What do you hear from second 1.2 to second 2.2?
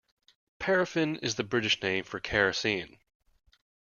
the British name for